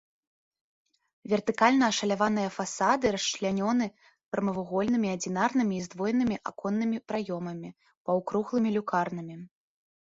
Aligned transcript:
Вертыкальна 1.33 1.85
ашаляваныя 1.93 2.49
фасады 2.57 3.05
расчлянёны 3.17 3.85
прамавугольнымі 4.31 5.07
адзінарнымі 5.19 5.75
і 5.79 5.85
здвоенымі 5.91 6.35
аконнымі 6.53 6.97
праёмамі, 7.11 7.69
паўкруглымі 8.09 8.69
люкарнамі. 8.81 9.35